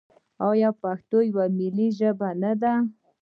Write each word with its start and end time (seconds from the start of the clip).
آیا 0.49 0.69
پښتو 0.81 1.17
یوه 1.29 1.45
ملي 1.57 1.87
ژبه 1.99 2.29
نه 2.41 2.51
ده؟ 2.61 2.73